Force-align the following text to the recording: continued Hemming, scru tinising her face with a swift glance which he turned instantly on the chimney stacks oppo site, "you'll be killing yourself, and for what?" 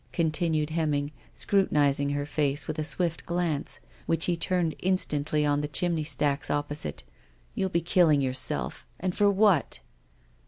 continued 0.13 0.71
Hemming, 0.71 1.11
scru 1.35 1.67
tinising 1.69 2.15
her 2.15 2.25
face 2.25 2.67
with 2.67 2.79
a 2.79 2.83
swift 2.83 3.23
glance 3.27 3.79
which 4.07 4.25
he 4.25 4.35
turned 4.35 4.73
instantly 4.79 5.45
on 5.45 5.61
the 5.61 5.67
chimney 5.67 6.03
stacks 6.03 6.47
oppo 6.49 6.75
site, 6.75 7.03
"you'll 7.53 7.69
be 7.69 7.81
killing 7.81 8.19
yourself, 8.19 8.83
and 8.99 9.13
for 9.15 9.29
what?" 9.29 9.79